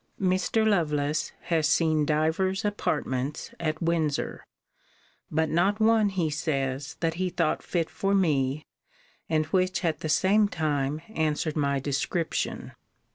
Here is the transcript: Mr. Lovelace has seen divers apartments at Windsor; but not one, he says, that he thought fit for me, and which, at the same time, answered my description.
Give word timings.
Mr. 0.19 0.67
Lovelace 0.67 1.31
has 1.41 1.69
seen 1.69 2.07
divers 2.07 2.65
apartments 2.65 3.51
at 3.59 3.83
Windsor; 3.83 4.47
but 5.29 5.47
not 5.47 5.79
one, 5.79 6.09
he 6.09 6.27
says, 6.31 6.95
that 7.01 7.13
he 7.21 7.29
thought 7.29 7.61
fit 7.61 7.87
for 7.87 8.15
me, 8.15 8.65
and 9.29 9.45
which, 9.53 9.85
at 9.85 9.99
the 9.99 10.09
same 10.09 10.47
time, 10.47 11.03
answered 11.09 11.55
my 11.55 11.79
description. 11.79 12.71